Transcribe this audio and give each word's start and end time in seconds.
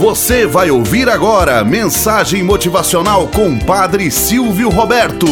Você 0.00 0.46
vai 0.46 0.70
ouvir 0.70 1.10
agora 1.10 1.62
mensagem 1.62 2.42
motivacional 2.42 3.28
com 3.28 3.58
Padre 3.58 4.10
Silvio 4.10 4.70
Roberto. 4.70 5.26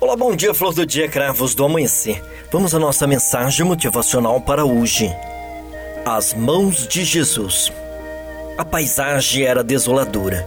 Olá, 0.00 0.16
bom 0.16 0.34
dia, 0.34 0.52
flor 0.52 0.74
do 0.74 0.84
dia, 0.84 1.08
cravos 1.08 1.54
do 1.54 1.64
amanhecer. 1.64 2.20
Vamos 2.50 2.74
à 2.74 2.78
nossa 2.80 3.06
mensagem 3.06 3.64
motivacional 3.64 4.40
para 4.40 4.64
hoje. 4.64 5.14
As 6.04 6.34
mãos 6.34 6.88
de 6.88 7.04
Jesus. 7.04 7.72
A 8.58 8.64
paisagem 8.64 9.44
era 9.44 9.62
desoladora. 9.62 10.44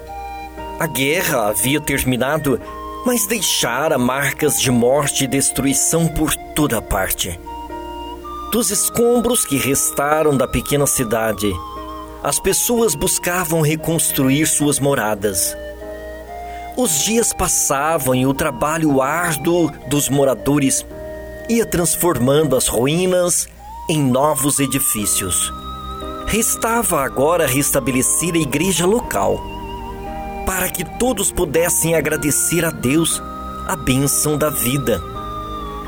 A 0.77 0.87
guerra 0.87 1.47
havia 1.47 1.79
terminado, 1.79 2.59
mas 3.05 3.25
deixara 3.25 3.97
marcas 3.97 4.61
de 4.61 4.71
morte 4.71 5.23
e 5.23 5.27
destruição 5.27 6.05
por 6.05 6.35
toda 6.53 6.81
parte. 6.81 7.39
Dos 8.51 8.71
escombros 8.71 9.45
que 9.45 9.57
restaram 9.57 10.35
da 10.35 10.47
pequena 10.47 10.87
cidade, 10.87 11.53
as 12.23 12.39
pessoas 12.39 12.95
buscavam 12.95 13.61
reconstruir 13.61 14.47
suas 14.47 14.79
moradas. 14.79 15.55
Os 16.77 17.03
dias 17.03 17.33
passavam 17.33 18.15
e 18.15 18.25
o 18.25 18.33
trabalho 18.33 19.01
árduo 19.01 19.69
dos 19.89 20.07
moradores 20.07 20.85
ia 21.49 21.65
transformando 21.65 22.55
as 22.55 22.67
ruínas 22.67 23.49
em 23.89 24.01
novos 24.01 24.59
edifícios. 24.59 25.51
Restava 26.25 27.01
agora 27.01 27.45
restabelecer 27.45 28.33
a 28.33 28.37
igreja 28.37 28.85
local, 28.85 29.41
para 30.45 30.69
que 30.69 30.85
todos 30.97 31.33
pudessem 31.33 31.95
agradecer 31.95 32.63
a 32.63 32.69
Deus 32.69 33.21
a 33.67 33.75
bênção 33.75 34.37
da 34.37 34.49
vida, 34.49 35.01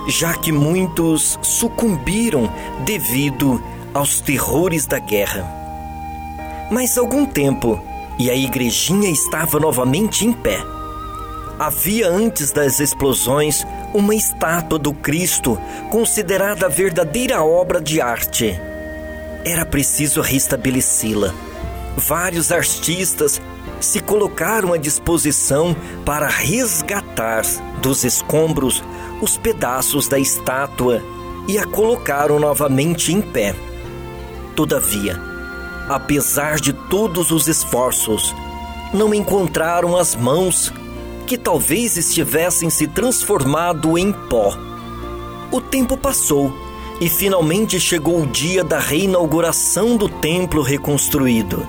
já 0.07 0.33
que 0.33 0.51
muitos 0.51 1.37
sucumbiram 1.41 2.51
devido 2.85 3.61
aos 3.93 4.21
terrores 4.21 4.85
da 4.85 4.99
guerra. 4.99 5.47
Mas 6.71 6.97
algum 6.97 7.25
tempo 7.25 7.81
e 8.17 8.29
a 8.29 8.35
igrejinha 8.35 9.09
estava 9.09 9.59
novamente 9.59 10.25
em 10.25 10.33
pé. 10.33 10.59
Havia 11.57 12.09
antes 12.09 12.51
das 12.51 12.79
explosões 12.79 13.65
uma 13.93 14.15
estátua 14.15 14.79
do 14.79 14.93
Cristo 14.93 15.59
considerada 15.89 16.67
a 16.67 16.69
verdadeira 16.69 17.43
obra 17.43 17.81
de 17.81 17.99
arte 17.99 18.59
era 19.43 19.65
preciso 19.65 20.21
restabelecê-la. 20.21 21.33
Vários 21.97 22.51
artistas 22.51 23.41
se 23.79 23.99
colocaram 23.99 24.73
à 24.73 24.77
disposição 24.77 25.75
para 26.05 26.27
resgatar 26.27 27.43
dos 27.79 28.03
escombros 28.03 28.83
os 29.21 29.37
pedaços 29.37 30.07
da 30.07 30.19
estátua 30.19 31.03
e 31.47 31.57
a 31.57 31.65
colocaram 31.65 32.39
novamente 32.39 33.11
em 33.11 33.21
pé. 33.21 33.55
Todavia, 34.55 35.19
apesar 35.87 36.59
de 36.59 36.73
todos 36.73 37.31
os 37.31 37.47
esforços, 37.47 38.35
não 38.93 39.13
encontraram 39.13 39.97
as 39.97 40.15
mãos 40.15 40.71
que 41.25 41.37
talvez 41.37 41.97
estivessem 41.97 42.69
se 42.69 42.87
transformado 42.87 43.97
em 43.97 44.11
pó. 44.11 44.55
O 45.51 45.61
tempo 45.61 45.97
passou 45.97 46.53
e 47.01 47.09
finalmente 47.09 47.79
chegou 47.79 48.21
o 48.21 48.27
dia 48.27 48.63
da 48.63 48.79
reinauguração 48.79 49.95
do 49.95 50.09
templo 50.09 50.61
reconstruído. 50.61 51.67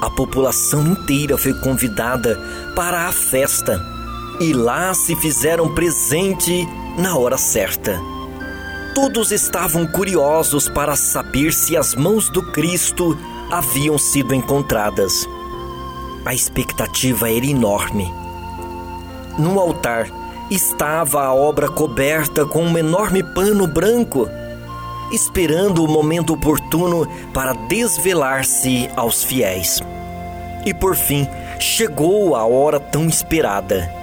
A 0.00 0.10
população 0.10 0.86
inteira 0.86 1.36
foi 1.36 1.54
convidada 1.60 2.36
para 2.74 3.06
a 3.06 3.12
festa 3.12 3.99
e 4.40 4.54
lá 4.54 4.94
se 4.94 5.14
fizeram 5.14 5.68
presente 5.74 6.66
na 6.96 7.14
hora 7.16 7.36
certa. 7.36 8.00
Todos 8.94 9.30
estavam 9.30 9.86
curiosos 9.86 10.68
para 10.68 10.96
saber 10.96 11.52
se 11.52 11.76
as 11.76 11.94
mãos 11.94 12.30
do 12.30 12.50
Cristo 12.50 13.16
haviam 13.52 13.98
sido 13.98 14.34
encontradas. 14.34 15.28
A 16.24 16.34
expectativa 16.34 17.30
era 17.30 17.46
enorme. 17.46 18.12
No 19.38 19.60
altar, 19.60 20.08
estava 20.50 21.22
a 21.22 21.34
obra 21.34 21.68
coberta 21.68 22.46
com 22.46 22.64
um 22.64 22.78
enorme 22.78 23.22
pano 23.22 23.66
branco, 23.66 24.28
esperando 25.12 25.84
o 25.84 25.88
momento 25.88 26.32
oportuno 26.32 27.06
para 27.32 27.52
desvelar-se 27.52 28.90
aos 28.96 29.22
fiéis. 29.22 29.80
E 30.64 30.74
por 30.74 30.96
fim, 30.96 31.28
chegou 31.58 32.34
a 32.34 32.44
hora 32.44 32.80
tão 32.80 33.06
esperada. 33.06 33.99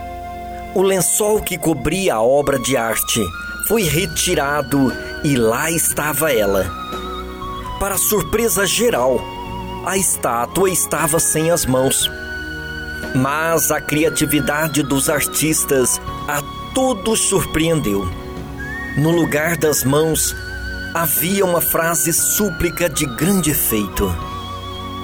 O 0.77 0.83
lençol 0.83 1.41
que 1.41 1.57
cobria 1.57 2.13
a 2.13 2.21
obra 2.21 2.59
de 2.59 2.77
arte 2.77 3.19
foi 3.67 3.81
retirado 3.81 4.93
e 5.23 5.35
lá 5.35 5.71
estava 5.71 6.31
ela. 6.31 6.69
Para 7.79 7.97
surpresa 7.97 8.63
geral, 8.65 9.19
a 9.85 9.97
estátua 9.97 10.69
estava 10.69 11.19
sem 11.19 11.49
as 11.49 11.65
mãos 11.65 12.07
mas 13.15 13.71
a 13.71 13.81
criatividade 13.81 14.83
dos 14.83 15.09
artistas 15.09 15.99
a 16.27 16.41
todos 16.73 17.21
surpreendeu. 17.21 18.07
No 18.97 19.11
lugar 19.11 19.57
das 19.57 19.83
mãos 19.83 20.35
havia 20.93 21.43
uma 21.43 21.61
frase 21.61 22.13
súplica 22.13 22.87
de 22.87 23.05
grande 23.15 23.49
efeito: 23.49 24.13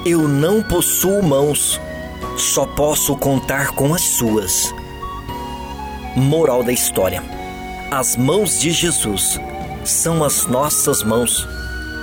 Eu 0.06 0.28
não 0.28 0.62
possuo 0.62 1.22
mãos, 1.22 1.80
só 2.36 2.64
posso 2.64 3.16
contar 3.16 3.72
com 3.72 3.92
as 3.92 4.02
suas. 4.02 4.72
Moral 6.16 6.62
da 6.62 6.72
história: 6.72 7.22
As 7.90 8.16
mãos 8.16 8.60
de 8.60 8.70
Jesus 8.70 9.40
são 9.84 10.24
as 10.24 10.46
nossas 10.46 11.02
mãos 11.02 11.46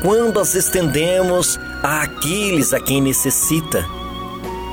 quando 0.02 0.40
as 0.40 0.56
estendemos 0.56 1.60
àqueles 1.84 2.74
a 2.74 2.80
quem 2.80 3.02
necessita 3.02 3.86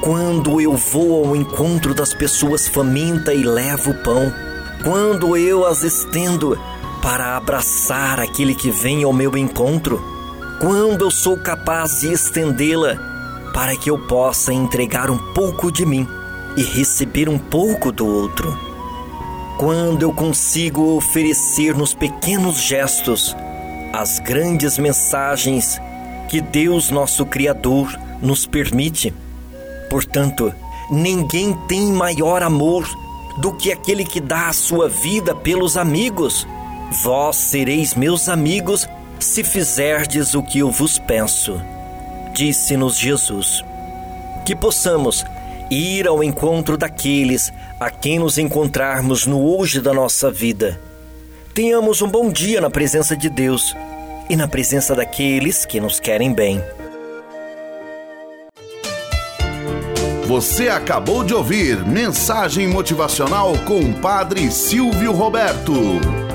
quando 0.01 0.61
eu 0.61 0.75
vou 0.75 1.27
ao 1.27 1.37
encontro 1.37 1.93
das 1.93 2.15
pessoas 2.15 2.69
famintas 2.69 3.35
e 3.35 3.43
levo 3.43 3.91
o 3.91 3.95
pão, 3.95 4.33
quando 4.83 5.37
eu 5.37 5.67
as 5.67 5.83
estendo 5.83 6.59
para 7.03 7.37
abraçar 7.37 8.21
aquele 8.21 8.55
que 8.55 8.71
vem 8.71 9.03
ao 9.05 9.13
meu 9.13 9.37
encontro, 9.37 10.03
quando 10.61 11.05
eu 11.05 11.11
sou 11.11 11.37
capaz 11.37 12.01
de 12.01 12.13
estendê-la 12.13 12.97
para 13.53 13.77
que 13.77 13.91
eu 13.91 13.99
possa 13.99 14.53
entregar 14.53 15.11
um 15.11 15.19
pouco 15.33 15.71
de 15.71 15.85
mim 15.85 16.07
e 16.57 16.63
receber 16.63 17.29
um 17.29 17.39
pouco 17.39 17.91
do 17.91 18.07
outro. 18.07 18.68
Quando 19.59 20.03
eu 20.03 20.13
consigo 20.13 20.97
oferecer 20.97 21.75
nos 21.75 21.93
pequenos 21.93 22.63
gestos 22.63 23.37
as 23.93 24.19
grandes 24.19 24.79
mensagens 24.79 25.81
que 26.29 26.41
Deus, 26.41 26.91
nosso 26.91 27.27
Criador, 27.27 27.99
nos 28.23 28.47
permite 28.47 29.13
Portanto, 29.89 30.55
ninguém 30.91 31.55
tem 31.67 31.91
maior 31.93 32.43
amor 32.43 32.87
do 33.39 33.53
que 33.53 33.73
aquele 33.73 34.05
que 34.05 34.21
dá 34.21 34.49
a 34.49 34.53
sua 34.53 34.89
vida 34.89 35.35
pelos 35.35 35.77
amigos. 35.77 36.47
Vós 37.03 37.37
sereis 37.37 37.95
meus 37.95 38.29
amigos 38.29 38.89
se 39.19 39.43
fizerdes 39.43 40.35
o 40.35 40.43
que 40.43 40.59
eu 40.59 40.71
vos 40.71 40.99
peço. 40.99 41.61
Disse-nos 42.35 42.99
Jesus. 42.99 43.65
Que 44.45 44.55
possamos 44.55 45.25
ir 45.71 46.07
ao 46.07 46.23
encontro 46.23 46.77
daqueles 46.77 47.53
a 47.79 47.91
quem 47.91 48.19
nos 48.19 48.39
encontrarmos 48.39 49.27
no 49.27 49.41
hoje 49.41 49.81
da 49.81 49.93
nossa 49.93 50.31
vida. 50.31 50.81
Tenhamos 51.55 52.03
um 52.03 52.09
bom 52.09 52.31
dia 52.31 52.61
na 52.61 52.71
presença 52.71 53.17
de 53.17 53.29
Deus 53.29 53.75
e 54.29 54.37
na 54.37 54.47
presença 54.47 54.95
daqueles 54.95 55.65
que 55.65 55.81
nos 55.81 55.99
querem 55.99 56.33
bem. 56.33 56.63
Você 60.27 60.69
acabou 60.69 61.25
de 61.25 61.33
ouvir 61.33 61.85
Mensagem 61.87 62.69
Motivacional 62.69 63.55
com 63.65 63.81
o 63.81 63.95
Padre 63.95 64.51
Silvio 64.51 65.13
Roberto. 65.13 66.28